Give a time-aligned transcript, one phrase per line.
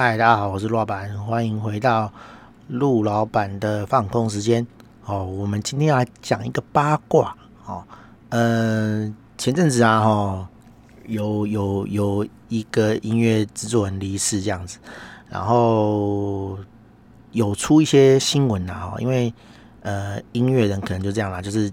[0.00, 2.12] 嗨，大家好，我是陆老板，欢迎回到
[2.68, 4.64] 陆老板的放空时间。
[5.04, 7.36] 哦，我们今天来讲一个八卦。
[7.66, 7.82] 哦，
[8.28, 10.48] 呃，前阵子啊，哈，
[11.08, 14.78] 有有有一个音乐制作人离世这样子，
[15.28, 16.56] 然后
[17.32, 19.34] 有出一些新闻啊，因为
[19.80, 21.68] 呃，音乐人可能就这样啦，就是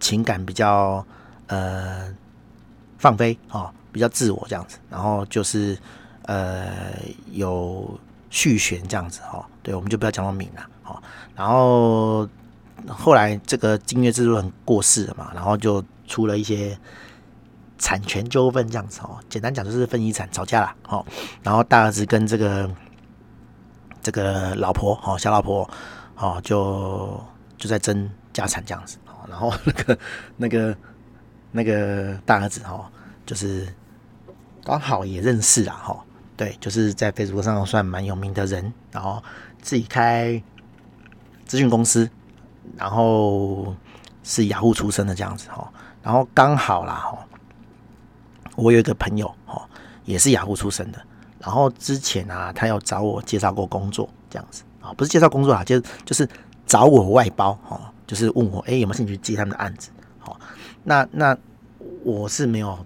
[0.00, 1.06] 情感比较
[1.46, 2.12] 呃
[2.98, 5.78] 放飞，哦，比较自我这样子，然后就是。
[6.30, 6.94] 呃，
[7.32, 7.98] 有
[8.28, 11.02] 续弦这样子哈，对，我们就不要讲到敏了哈。
[11.34, 12.28] 然后
[12.86, 16.78] 后来这个金乐制作人过世了嘛，然后就出了一些
[17.78, 19.18] 产权纠纷这样子哦。
[19.28, 21.04] 简单讲就是分遗产吵架了哦。
[21.42, 22.70] 然后大儿子跟这个
[24.00, 25.68] 这个老婆哦，小老婆
[26.14, 27.20] 哦，就
[27.58, 29.26] 就在争家产这样子哦。
[29.28, 29.98] 然后那个
[30.36, 30.76] 那个
[31.50, 32.88] 那个大儿子哈，
[33.26, 33.66] 就是
[34.62, 36.04] 刚好也认识了哈。
[36.40, 39.22] 对，就是在 Facebook 上算蛮有名的人，然后
[39.60, 40.42] 自己开
[41.46, 42.08] 咨询公司，
[42.78, 43.76] 然后
[44.22, 45.70] 是雅虎出身的这样子哈，
[46.02, 47.18] 然后刚好啦哈，
[48.56, 49.68] 我有一个朋友哈，
[50.06, 50.98] 也是雅虎出身的，
[51.40, 56.26] 然后之前啊，他有找我介绍过工作这样子啊，不是介绍工作啊，就就是
[56.64, 60.40] 找我外包哈，就是问我哎有没有兴趣接他们的案子，好，
[60.84, 61.36] 那那
[62.02, 62.78] 我是没有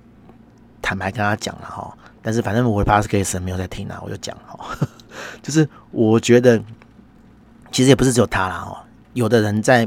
[0.82, 1.96] 坦白跟他讲了哈。
[2.26, 4.58] 但是反正我的 podcast 没有在听啊，我就讲哈，
[5.42, 6.58] 就是我觉得
[7.70, 8.80] 其实也不是只有他啦哦，
[9.12, 9.86] 有的人在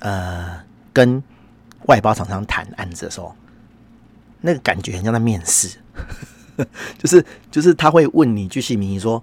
[0.00, 0.58] 呃
[0.94, 1.22] 跟
[1.84, 3.36] 外包厂商谈案子的时候，
[4.40, 5.78] 那个感觉很像在面试，
[6.96, 9.22] 就是就是他会问你巨细靡遗说，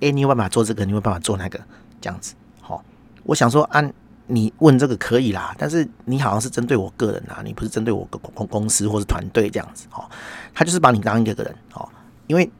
[0.00, 1.60] 哎，你有办法做这个，你有办法做那个，
[2.00, 2.84] 这样子，好，
[3.24, 3.92] 我想说按。
[4.28, 10.04] 你问这个可以啦，但是你好像是针对我个人啊，你不是针对我公公公司或是团队这样子哦。
[10.52, 11.88] 他就是把你当一个人哦，
[12.26, 12.50] 因为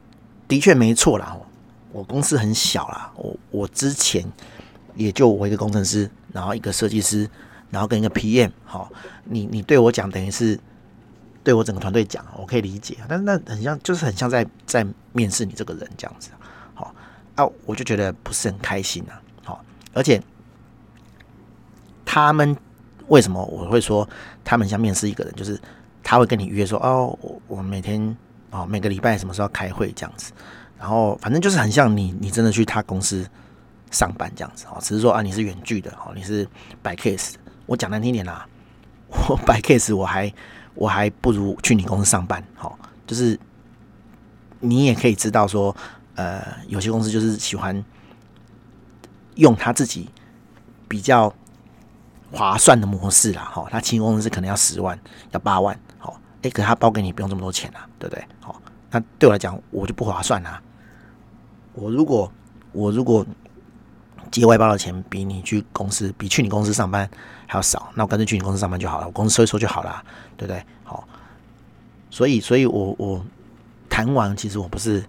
[0.47, 1.37] 的确没错啦。
[1.91, 4.23] 我公司很小啦，我我之前
[4.95, 7.27] 也就我一个工程师，然后一个设计师，
[7.69, 8.91] 然后跟一个 PM 好，
[9.23, 10.59] 你你对我讲等于是
[11.43, 16.29] 对我整个团队讲，我可以理解，但是那很像就是很像在在面试你这个人这样子，
[16.75, 16.93] 好
[17.35, 20.21] 啊，我就觉得不是很开心啊，好，而且。
[22.25, 22.55] 他们
[23.07, 24.07] 为什么我会说
[24.43, 25.33] 他们像面试一个人？
[25.35, 25.59] 就是
[26.03, 28.15] 他会跟你约说哦，我我每天
[28.49, 30.31] 哦每个礼拜什么时候开会这样子，
[30.79, 33.27] 然后反正就是很像你你真的去他公司
[33.91, 36.47] 上班这样子哦，只是说啊你是远距的哦，你是
[36.81, 37.33] 摆 case。
[37.65, 38.47] 我讲难听点啦，
[39.29, 40.33] 我摆 case 我还
[40.73, 42.73] 我还不如去你公司上班哦，
[43.05, 43.39] 就是
[44.59, 45.75] 你也可以知道说
[46.15, 47.83] 呃有些公司就是喜欢
[49.35, 50.09] 用他自己
[50.87, 51.33] 比较。
[52.31, 54.99] 划算的模式啦，哈，他请公司可能要十万，
[55.31, 58.27] 要八万，好，哎，可是他包给你不用这么多钱啊，对不对？
[58.41, 58.61] 好，
[58.91, 60.61] 那对我来讲，我就不划算啊。
[61.73, 62.31] 我如果
[62.73, 63.25] 我如果
[64.29, 67.09] 接外包的钱比你去公司，比去你公司上班
[67.45, 70.03] 还要少，那我干脆去你公司上班就好了，我公司收一收就好了，
[70.35, 70.61] 对不对？
[70.83, 71.07] 好，
[72.09, 73.25] 所以，所以我我
[73.89, 75.01] 谈完，其实我不是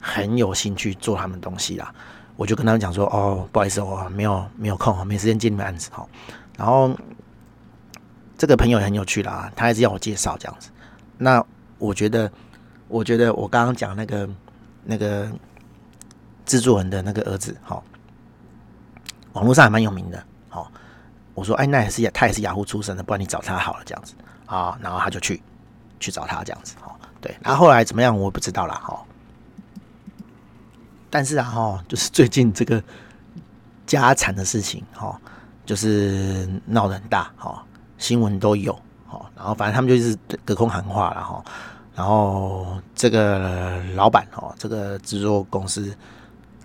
[0.00, 1.94] 很有兴趣做他们东西啦，
[2.36, 6.06] 我就跟他们讲说，哦，不好意思，我没有没有空，没时间接你们案子，好。
[6.58, 6.92] 然后
[8.36, 10.70] 这个朋友也很有趣啦，他还是要我介绍这样子。
[11.16, 11.42] 那
[11.78, 12.30] 我觉得，
[12.88, 14.28] 我觉得我刚刚讲那个
[14.82, 15.30] 那个
[16.44, 17.84] 制作人的那个儿子，好，
[19.34, 20.20] 网络上还蛮有名的。
[20.48, 20.68] 好，
[21.34, 24.14] 我说，哎，那也是他也是雅虎出身的，不然你找他好了这样子
[24.46, 24.76] 啊。
[24.82, 25.40] 然后他就去
[26.00, 27.36] 去找他这样子，好，对。
[27.40, 28.74] 然后后来怎么样，我不知道啦。
[28.74, 29.00] 哈。
[31.08, 32.82] 但是啊，哈，就是最近这个
[33.86, 35.20] 家产的事情，哈。
[35.68, 37.62] 就是闹得很大，哈，
[37.98, 38.72] 新闻都有，
[39.06, 41.44] 哈，然后反正他们就是隔空喊话了，哈，
[41.94, 45.94] 然后这个老板，哈，这个制作公司，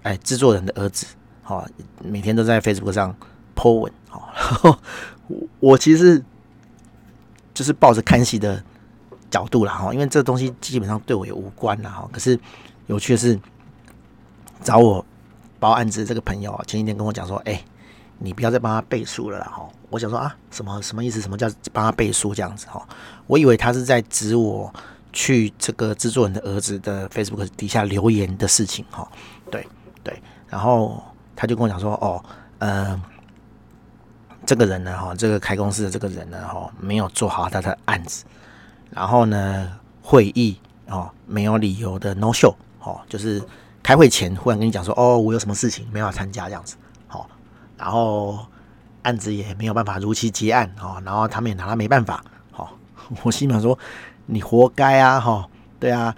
[0.03, 1.05] 哎，制作人的儿子，
[1.43, 1.67] 哈，
[2.01, 3.13] 每天都在 Facebook 上
[3.53, 4.79] po 文，哈，然 后
[5.59, 6.23] 我其实
[7.53, 8.63] 就是抱着看戏的
[9.29, 12.39] 角度了，哈，因为这东西基本上对我也无关了，哈，可是
[12.87, 13.37] 有趣的是，
[14.61, 15.05] 找我
[15.59, 17.61] 包案子这个朋友前几天跟我讲说，哎。
[18.23, 19.51] 你不要再帮他背书了啦！
[19.53, 21.19] 哈，我想说啊，什么什么意思？
[21.19, 22.65] 什么叫帮他背书这样子？
[22.67, 22.81] 哈，
[23.27, 24.73] 我以为他是在指我
[25.11, 28.85] 去这个制作人的儿子的 Facebook 底下留言的事情。
[28.89, 29.05] 哈，
[29.51, 29.67] 对
[30.05, 31.03] 对，然后
[31.35, 32.23] 他就跟我讲说，哦，
[32.59, 32.97] 呃，
[34.45, 38.23] 这个人呢，哈，这个开公司的这个人呢，哈，没有做好他的案子，
[38.89, 39.69] 然后呢，
[40.01, 43.43] 会议哦，没有理由的 no show，哦，就是
[43.83, 46.77] 开会前忽然跟你讲说，哦，我有什么事情没办法参加这样子。
[47.83, 48.39] 然后
[49.01, 52.77] 案子也没有办法如期结案哦，然后他们也拿他没办法，好，
[53.23, 53.77] 我心里想说
[54.25, 55.45] 你活该啊，哈，
[55.81, 56.15] 对啊，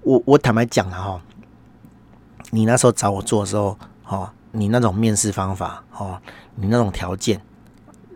[0.00, 1.20] 我我坦白讲了哈，
[2.52, 3.76] 你那时候找我做的时候，
[4.06, 6.18] 哦，你那种面试方法，哦，
[6.54, 7.38] 你那种条件，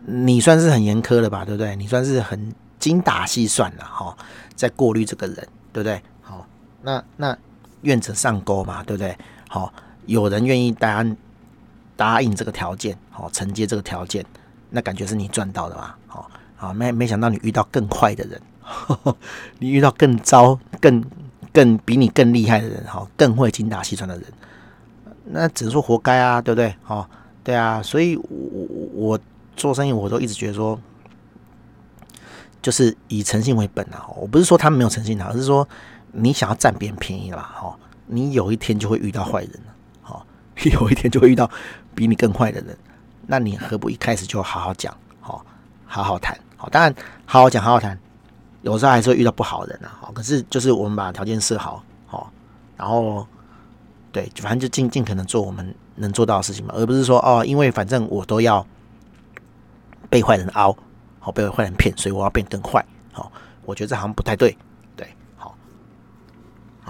[0.07, 1.77] 你算是很严苛的吧，对不对？
[1.77, 4.17] 你算是很精打细算的，哈、
[4.57, 5.37] 在过滤这个人，
[5.75, 6.03] 对不对？
[6.23, 6.47] 好、
[6.81, 7.37] 那那
[7.83, 9.15] 愿者上钩嘛，对不对？
[9.51, 9.71] 好、
[10.07, 11.05] 有人愿意答
[11.97, 14.25] 答应这个条件，好、哦，承接这个条件，
[14.71, 16.25] 那感觉是你赚到的嘛，好、哦，
[16.57, 19.17] 好，没没想到你遇到更坏的人，呵 呵
[19.59, 21.05] 你遇到更糟、更。
[21.55, 24.25] 更比你更厉害的人，哈，更会精打细算的人，
[25.27, 26.75] 那只能说活该啊，对不对？
[26.87, 27.07] 哦，
[27.45, 29.21] 对啊，所以我我我
[29.55, 30.81] 做生意，我都一直觉得说，
[32.63, 34.09] 就是以诚信为本啊。
[34.17, 35.69] 我不是说他们没有诚信啊，而是说
[36.13, 37.53] 你想要占别人便宜了吧？
[37.55, 39.61] 哈，你有一天就会遇到坏人，
[40.71, 41.51] 有一天就会遇到
[41.95, 42.77] 比你更坏的人，
[43.27, 45.45] 那你何不一开始就好好讲，好，
[45.87, 46.95] 好好谈，好，当然
[47.27, 47.99] 好好讲，好好谈。
[48.63, 52.33] 有时候还是会遇到不好的人啊，好，可是就是我们把条件设好，好，
[52.77, 53.27] 然后
[54.13, 58.65] 对，反正就尽尽可能做我们能做到的事情嘛，而不是说哦，因为反正我都要
[60.09, 60.77] 被坏人凹，
[61.19, 63.33] 好，被坏人骗，所以我要变更坏，好，
[63.65, 64.57] 我觉得这好像不太对，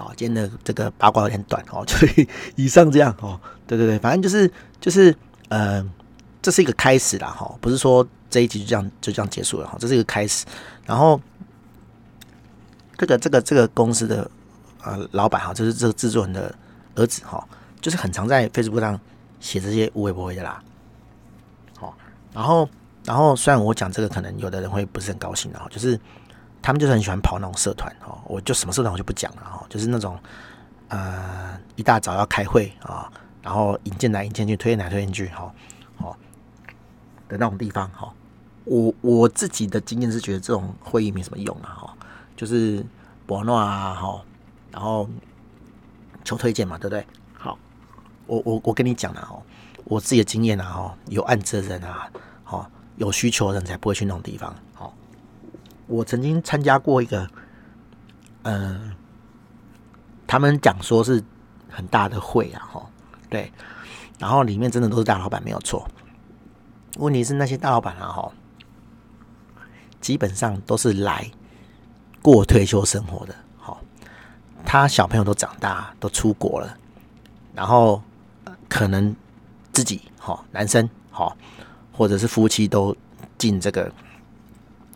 [0.03, 5.15] 哦，今天的这个八卦有点短哦， 就以以上这样哦，对对对，反正就是就是
[5.49, 5.83] 呃，
[6.41, 10.45] 这是一个开始啦，哈，不是说这一集就这样就这样结束了哈，这是一个开始，
[10.85, 11.19] 然后。
[12.95, 14.29] 这个这个这个公司的
[14.81, 16.55] 呃老板哈，就是这个制作人的
[16.95, 17.45] 儿子哈，
[17.81, 18.97] 就是很常在 Facebook 上
[19.41, 20.63] 写这些无微不微的啦。
[21.75, 21.93] 好，
[22.31, 22.69] 然后
[23.03, 25.99] 然后虽然我讲这个，可能有的人会不是很高兴的哈，就是
[26.63, 30.17] 他们就是很喜欢跑那种社团哦，我就什么社团我就不讲了哦，就是那种
[30.87, 33.11] 呃一大早要开会啊，
[33.43, 35.53] 然后引荐来引荐去，推荐来推荐去哈，
[35.97, 36.17] 好
[37.27, 38.11] 的那种地方哈。
[38.63, 41.97] 我我自己的经验是觉得这种会议没什么用啊哈。
[42.35, 42.83] 就是
[43.27, 44.21] 博诺啊，哈，
[44.71, 45.07] 然后
[46.23, 47.05] 求推荐嘛，对不对？
[47.33, 47.57] 好，
[48.25, 49.43] 我我我跟你讲了哦，
[49.83, 52.09] 我自己的经验啊，哦，有案子的人啊，
[52.45, 52.65] 哦，
[52.95, 54.53] 有需求的人才不会去那种地方。
[54.73, 54.93] 好，
[55.93, 57.29] 我曾经参加过一个，
[58.43, 58.95] 嗯，
[60.25, 61.23] 他们讲说是
[61.69, 62.89] 很大的会啊，哈，
[63.29, 63.51] 对，
[64.19, 65.87] 然后里面真的都是大老板，没有错。
[66.97, 68.31] 问题是那些大老板啊，哈，
[70.01, 71.29] 基本上都是来。
[72.21, 73.81] 过退休生活的，好，
[74.63, 76.77] 他小朋友都长大，都出国了，
[77.53, 78.01] 然后
[78.69, 79.13] 可能
[79.73, 81.35] 自己，好，男生，好，
[81.91, 82.95] 或者是夫妻都
[83.37, 83.91] 进这个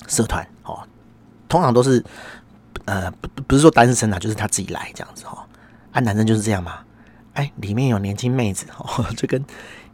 [0.08, 0.82] 社团，哦，
[1.48, 2.04] 通常都是，
[2.86, 5.46] 呃，不不是说单身啊，就是他自己来这样子，哈，
[5.92, 6.80] 啊，男生就是这样嘛，
[7.34, 9.44] 哎，里面有年轻妹子，哦， 就跟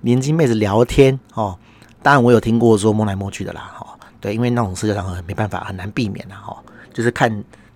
[0.01, 1.57] 年轻妹子聊天，哦，
[2.01, 6.55] 当然我有听过说摸来摸去的啦，哈，对，因为那种社交场合没办法，很难避免啦，哈。
[6.93, 7.27] 就是看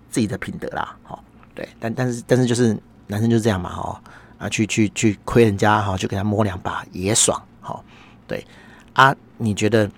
[0.08, 1.20] 自己的品德啦，好，
[1.52, 4.00] 对，但但是但是就是男生就是这样嘛，哈，
[4.38, 7.84] 啊，去去去亏人家，哈，去给他摸两把也爽，好，
[8.28, 8.46] 对，
[8.92, 9.90] 啊，你觉得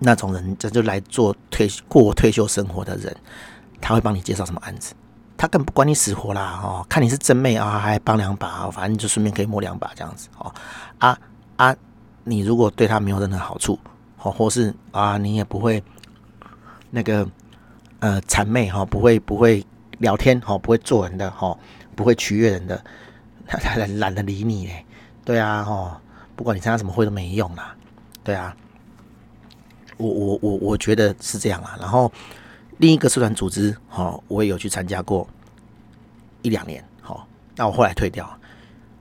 [0.00, 3.16] 那种人这就来做退过退休生活的人，
[3.80, 4.92] 他会帮你介绍什么案子？
[5.36, 10.52] 他根本不管你死活啦，哦，看你是真妹啊，还帮两把，反正就顺便可以摸两把这样子，哦，
[10.98, 11.16] 啊
[11.56, 11.76] 啊，
[12.24, 13.78] 你如果对他没有任何好处，
[14.18, 15.80] 哦，或是啊，你也不会
[16.90, 17.24] 那个。
[18.02, 19.62] 呃，谄媚哈，不会不会
[19.98, 21.54] 聊天哈，不会做人的哈，
[21.94, 22.82] 不会取悦人的，
[23.46, 24.86] 他 懒得理你嘞，
[25.22, 26.00] 对啊哦，
[26.34, 27.74] 不管你参加什么会都没用啦，
[28.24, 28.56] 对啊，
[30.00, 31.76] 我我我我觉得是这样啊。
[31.78, 32.10] 然后
[32.78, 35.28] 另一个社团组织哈，我也有去参加过
[36.42, 37.26] 一两年哈，
[37.56, 38.24] 那我后来退掉，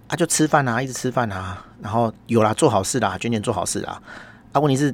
[0.08, 4.02] 啊就吃饭啊，一直吃饭啊，然后有啦做好事啦，捐钱做好事啦，
[4.52, 4.94] 啊问题是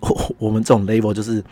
[0.00, 1.42] 我我们这种 level 就是。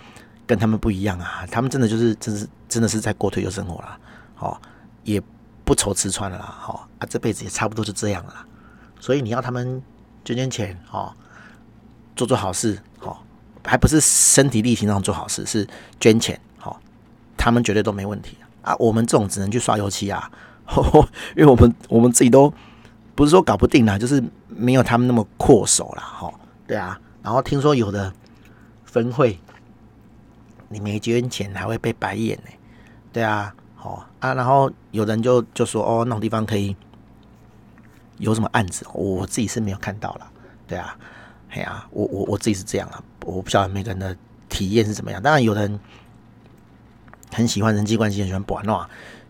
[0.49, 4.00] 跟他们不一样啊，他们真的就是，真是真的是在过退休生活啦，
[4.35, 4.58] 好，
[5.04, 5.23] 也
[5.62, 8.35] 不愁吃穿了啦，好啊，这辈子也差不多就这样了，
[8.99, 9.82] 所以你要他们
[10.25, 11.14] 捐捐钱，好，
[12.16, 13.23] 做做好事，好，
[13.68, 15.66] 还不是身体力行那做好事，是
[16.00, 16.80] 捐钱，好，
[17.37, 20.30] 他们绝对都没问题啊，我们这种只能去刷油漆啊，
[21.37, 22.52] 因为我们我们自己都
[23.14, 26.02] 不是说搞不定啦，就是没有他们那么阔手啦。
[26.02, 26.32] 哈，
[26.66, 28.12] 对啊，然后听说有的
[28.84, 29.38] 分会。
[30.70, 32.50] 你没捐钱还会被白眼呢？
[33.10, 36.76] 对啊，好啊，然后有人就就说哦，那种地方可以
[38.18, 38.87] 有什么案子？
[38.92, 40.30] 我自己是没有看到了，
[40.66, 40.94] 对啊，
[41.50, 44.16] 哎呀，我我我自己是这样啊，我不晓得每个人的
[44.48, 45.22] 体验是怎么样。
[45.22, 45.80] 当然有的人
[47.32, 48.88] 很喜欢人际关系，很喜欢玩闹，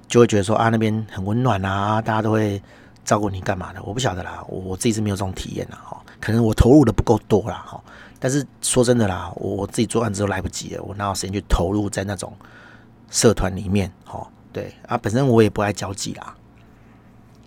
[0.08, 2.62] 就会觉得说啊，那边很温暖啊，大家都会
[3.04, 3.82] 照顾你干嘛的？
[3.82, 7.82] 我不晓得啦，我我自己是没有这种体验的哈，可能我投入的不够多啦哈。
[8.20, 12.32] 但是说真的啦，我我自己做案子都来不及了，我哪有时间去投入在那种
[13.10, 13.92] 社团里面？
[14.10, 16.34] 哦，对啊，本身我也不爱交际啦。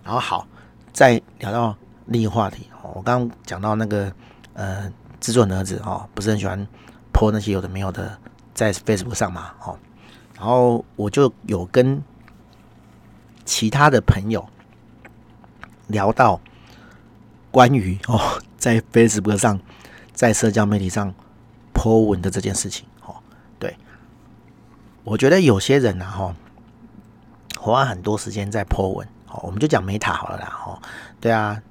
[0.03, 0.47] 然后好，
[0.93, 1.75] 再聊到
[2.05, 4.11] 另一个话题，我刚刚讲到那个
[4.53, 6.67] 呃，制作人儿子哦，不是很喜欢
[7.13, 8.17] po 那些有的没有的
[8.53, 9.77] 在 Facebook 上嘛，哦，
[10.35, 12.03] 然后我就有跟
[13.45, 14.47] 其他的朋友
[15.87, 16.39] 聊到
[17.51, 19.59] 关于哦， 在 Facebook 上，
[20.13, 21.13] 在社交媒体上
[21.73, 23.15] po 文的这件事情，哦，
[23.59, 23.75] 对，
[25.03, 26.35] 我觉得有些人呐，哈，
[27.59, 29.07] 花很多时间在 po 文。
[29.33, 30.61] 哦，我们就讲 Meta 好了啦。
[30.65, 30.77] 哦，
[31.21, 31.63] 对啊，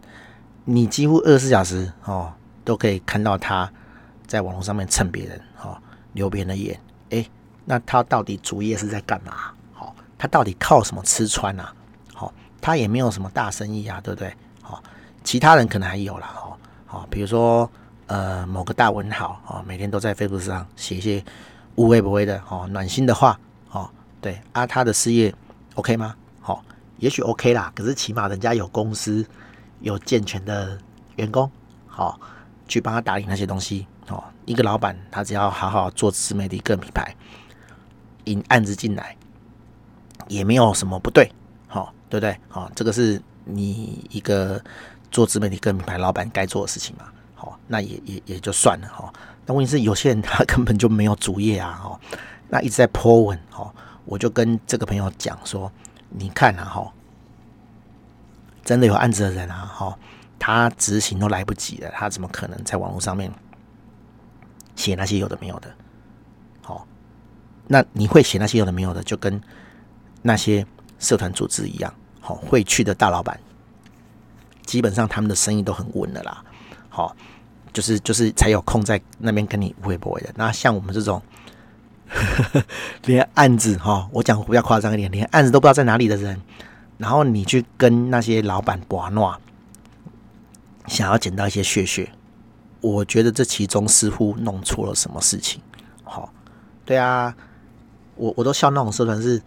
[0.65, 2.33] 你几乎二十四小时哦
[2.65, 3.71] 都可以看到他
[4.27, 5.77] 在网络上面蹭别人，哦，
[6.13, 6.79] 留别人的言。
[7.11, 7.29] 诶，
[7.65, 9.53] 那他到底主业是在干嘛？
[9.73, 11.73] 好，他到底靠什么吃穿啊？
[12.15, 14.35] 好，他也没有什么大生意啊，对不对？
[14.63, 14.83] 好，
[15.25, 16.33] 其他人可能还有啦。
[16.37, 17.71] 哦，好，比如说
[18.07, 21.25] 呃某个大文豪哦，每天都在 Facebook 上写一些
[21.75, 23.39] 无微不微的哦暖心的话。
[23.71, 23.89] 哦，
[24.21, 25.35] 对啊，他的事业
[25.75, 26.15] OK 吗？
[26.99, 29.27] 也许 OK 啦，可是起码人家有公司，
[29.81, 30.79] 有健全的
[31.17, 31.51] 员工，
[31.87, 32.21] 好、哦、
[32.71, 34.25] 去帮他打理那些东西哦。
[34.47, 37.15] 一个老板他只要好好做自媒体个品牌，
[38.25, 39.15] 引案子进来，
[40.29, 41.31] 也没有什么不对，
[41.67, 42.39] 好、哦、对不对？
[42.49, 44.63] 好、哦，这个是你一个
[45.11, 47.05] 做自媒体个品牌老板该做的事情嘛。
[47.35, 49.15] 好、哦，那也也也就算了哈、哦。
[49.45, 52.01] 但问题是有些人他根本就没有主业啊，哦，
[52.49, 53.71] 那一直在 po 文，哦，
[54.05, 55.71] 我就跟这个朋友讲说。
[56.13, 56.93] 你看啊，哈，
[58.65, 59.97] 真的有案子的人啊，哈，
[60.41, 63.31] 他执行都来不及了，他怎么可能在网络上面
[64.75, 65.73] 写那些有的没有的？
[66.63, 66.85] 好，
[67.69, 69.41] 那你会写那些有的没有的，就跟
[70.23, 70.67] 那些
[70.99, 73.39] 社团组织一样，好，会去的大老板，
[74.67, 76.43] 基本上他们的生意都很稳的啦，
[76.89, 77.15] 好，
[77.73, 80.31] 就是就是才有空在那边跟你微博的。
[80.35, 81.23] 那像我们这种。
[83.07, 86.41] 连案子哈，我讲比较夸张一点，连案子都不知道在哪里的人，
[86.99, 89.41] 然后你去跟那些老板玩闹，
[90.91, 92.11] 想要捡到一些血血，
[92.81, 95.63] 我觉得这其中似乎弄错了什么事情。
[96.03, 96.33] 好，
[96.85, 97.35] 对啊，
[98.17, 99.41] 我我都笑那种社团是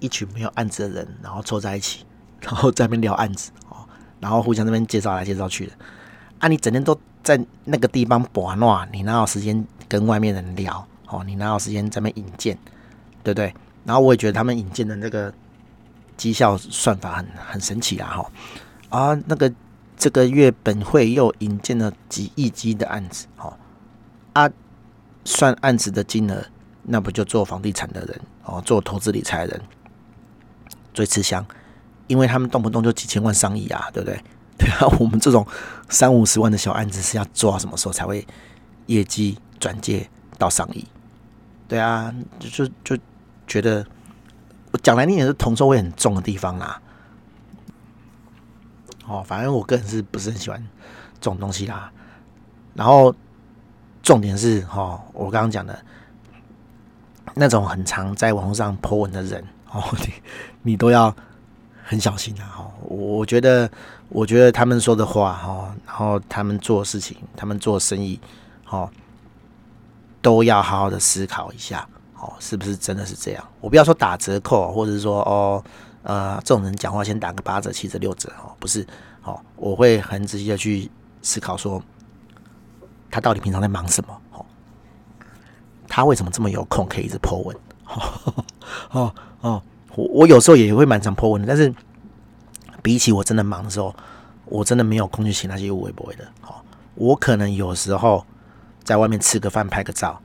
[0.00, 2.04] 一群没有案子的人，然后凑在一起，
[2.42, 3.86] 然后在那边聊案子哦，
[4.18, 5.72] 然后互相那边介绍来介绍去的。
[6.40, 10.84] 啊，你整天都在那个地方玩闹，你哪有时间跟外面人聊？
[11.06, 12.58] 哦，你哪有时间在那边引荐，
[13.22, 13.54] 对不对？
[13.84, 15.32] 然后我也觉得他们引荐的那个
[16.16, 18.30] 绩效算法很很神奇啦，哈
[18.88, 19.52] 啊，那个
[20.00, 23.52] 这个月本会又引进了几亿级的案子，哦
[24.32, 24.50] 啊，
[25.26, 26.42] 算案子的金额，
[26.84, 29.62] 那不就做房地产的人哦，做投资理财的人
[30.94, 31.44] 最吃香，
[32.06, 34.18] 因为他们动不动就几千万上亿啊，对不对？
[34.56, 35.46] 对啊，我们这种
[35.90, 38.26] 三五十万的小案子是要做到什么时候才会
[38.86, 40.82] 业绩转接到上亿？
[41.68, 43.02] 对啊，就就就
[43.46, 43.86] 觉得
[44.72, 46.80] 我讲来你也是铜臭味很重的地方啦。
[49.10, 50.64] 哦，反正我个人是不是很喜欢
[51.14, 51.90] 这种东西啦。
[52.74, 53.12] 然后
[54.02, 55.76] 重点是、哦，我刚刚讲的
[57.34, 60.12] 那种很常在网络上 po 文的人哦， 你
[60.62, 61.14] 你都要
[61.82, 62.54] 很小心啊。
[62.56, 63.68] 哦，我觉得
[64.08, 68.20] 我觉得他们说的话、哦，然后他们做事情，他们做生意，
[68.68, 68.88] 哦。
[70.22, 73.42] 都要好好的思考一下，哦，是不是真的是这样？
[73.58, 75.64] 我不要说打折扣，或者是说哦，
[76.02, 78.86] 呃，这种人讲话先打个八折、七折、六折，哦，不是，
[79.22, 80.90] 哦，我会很仔细的去
[81.22, 81.82] 思考说，
[83.10, 84.20] 他到底平常在忙什么？
[84.32, 84.44] 哦，
[85.88, 87.56] 他为什么这么有空可以一直 po 文？
[87.84, 88.34] 哦
[88.90, 89.62] 哦 哦，
[89.94, 91.72] 我我有时候也会蛮常破文的，但是
[92.82, 93.94] 比起我真的忙的时候，
[94.46, 96.24] 我真的没有空去写那些有的没的。
[96.46, 96.54] 哦，
[96.94, 98.24] 我可能有时候。
[98.82, 100.18] 在外面吃个饭，拍个照，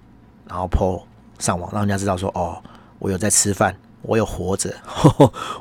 [0.48, 1.04] 然后 po
[1.38, 2.60] 上网，让人家知道说：“哦，
[2.98, 3.76] 我有在吃饭，
[4.08, 4.74] 我有活着。”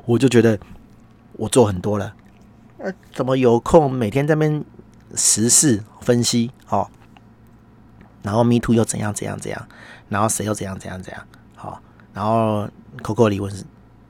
[0.07, 0.59] 我就觉得
[1.33, 2.15] 我做很多了。
[2.79, 4.65] 呃，怎么有空每天在那边
[5.15, 6.51] 时事分析？
[6.69, 6.89] 哦，
[8.23, 9.69] 然后 Me Too 又怎样怎样怎样？
[10.09, 11.27] 然后谁又怎样怎样怎样？
[11.57, 11.81] 好，
[12.13, 12.69] 然后
[13.03, 13.63] Coco 李玟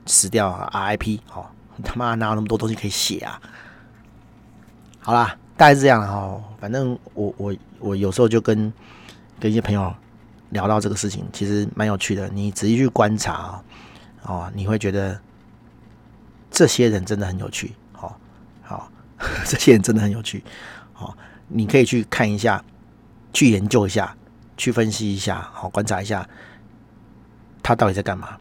[0.05, 1.19] 死掉，RIP。
[1.33, 1.45] 哦，
[1.83, 3.41] 他妈哪有那么多东西可以写啊？
[4.99, 5.37] 好啦。
[5.57, 8.73] 大概是这样哈，反正我我我有时候就跟
[9.39, 9.95] 跟一些朋友
[10.49, 12.27] 聊到这个事情，其实蛮有趣的。
[12.27, 13.63] 你仔细去观察哦，
[14.25, 15.19] 哦你会觉得
[16.51, 17.73] 这些人真的很有趣。
[17.93, 18.19] 好，
[18.61, 18.91] 好，
[19.45, 20.43] 这些人真的很有趣。
[20.93, 21.15] 好，
[21.47, 22.63] 你可以去看一下，
[23.33, 24.15] 去研究一下，
[24.57, 26.27] 去分析一下，好，观察一下
[27.63, 28.37] 他到底在干嘛，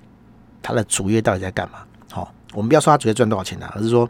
[0.62, 1.87] 他的主业到底在干嘛。
[2.11, 4.09] 好，我们不要说他主业赚多少钱啊，而是说。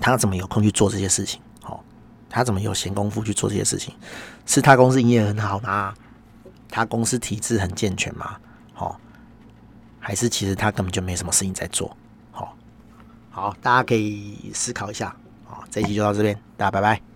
[0.00, 1.40] 他怎么有空去做这些事情？
[1.62, 1.84] 好，
[2.28, 3.94] 他怎么有闲工夫去做这些事情？
[4.46, 5.94] 是他公司营业很好吗？
[6.68, 8.36] 他公司体制很健全吗？
[10.04, 11.96] 还是其实他根本就没什么事情在做？
[12.32, 12.56] 好，
[13.30, 15.14] 好，大家可以思考一下。
[15.44, 17.11] 好，这一期就到这边，大家拜拜。